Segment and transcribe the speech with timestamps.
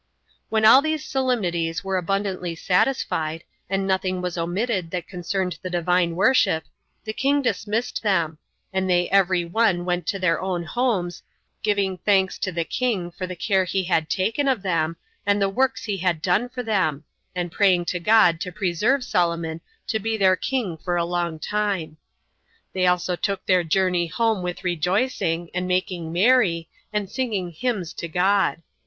[0.25, 0.33] 6.
[0.49, 6.15] When all these solemnities were abundantly satisfied, and nothing was omitted that concerned the Divine
[6.15, 6.63] worship,
[7.03, 8.39] the king dismissed them;
[8.73, 11.21] and they every one went to their own homes,
[11.61, 15.47] giving thanks to the king for the care he had taken of them, and the
[15.49, 17.03] works he had done for them;
[17.35, 21.97] and praying to God to preserve Solomon to be their king for a long time.
[22.73, 28.07] They also took their journey home with rejoicing, and making merry, and singing hymns to
[28.07, 28.63] God.